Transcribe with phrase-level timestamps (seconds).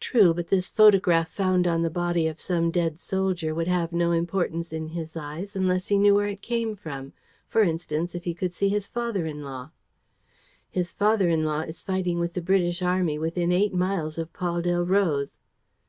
[0.00, 4.10] "True; but this photograph, found on the body of some dead soldier, would have no
[4.10, 7.12] importance in his eyes unless he knew where it came from,
[7.46, 9.70] for instance, if he could see his father in law."
[10.68, 14.62] "His father in law is fighting with the British army within eight miles of Paul
[14.62, 15.38] Delroze."